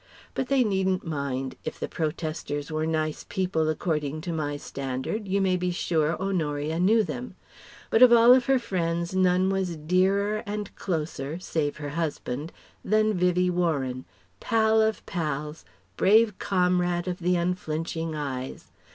But 0.33 0.47
they 0.47 0.63
needn't 0.63 1.05
mind: 1.05 1.57
if 1.63 1.79
the 1.79 1.87
protesters 1.87 2.71
were 2.71 2.87
nice 2.87 3.23
people 3.29 3.69
according 3.69 4.21
to 4.21 4.33
my 4.33 4.57
standard, 4.57 5.27
you 5.27 5.39
may 5.39 5.55
be 5.55 5.69
sure 5.69 6.19
Honoria 6.19 6.79
knew 6.79 7.03
them. 7.03 7.35
But 7.91 8.01
of 8.01 8.11
all 8.11 8.33
her 8.39 8.57
friends 8.57 9.13
none 9.13 9.51
was 9.51 9.77
dearer 9.77 10.41
and 10.47 10.75
closer 10.75 11.37
save 11.37 11.77
her 11.77 11.89
husband 11.89 12.51
than 12.83 13.13
Vivie 13.13 13.51
Warren 13.51 14.05
pal 14.39 14.81
of 14.81 15.05
pals, 15.05 15.65
brave 15.97 16.39
comrade 16.39 17.07
of 17.07 17.19
the 17.19 17.35
unflinching 17.35 18.15
eyes. 18.15 18.71